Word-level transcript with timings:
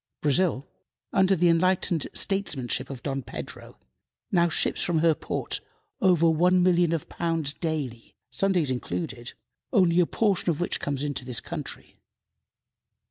Brazil, 0.23 0.67
under 1.13 1.35
the 1.35 1.47
enlightened 1.47 2.07
statesmanship 2.11 2.89
of 2.89 3.03
Dom 3.03 3.21
Pedro, 3.21 3.77
now 4.31 4.49
ships 4.49 4.81
from 4.81 4.97
her 4.97 5.13
ports 5.13 5.61
over 6.01 6.27
one 6.27 6.63
million 6.63 6.91
of 6.91 7.07
pounds 7.07 7.53
daily, 7.53 8.15
Sundays 8.31 8.71
included, 8.71 9.33
only 9.71 9.99
a 9.99 10.07
portion 10.07 10.49
of 10.49 10.59
which 10.59 10.79
comes 10.79 11.03
to 11.07 11.23
this 11.23 11.39
country. 11.39 11.97